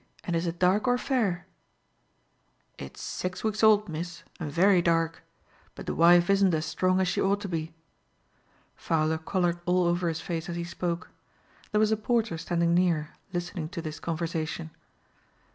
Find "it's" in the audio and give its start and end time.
2.79-2.99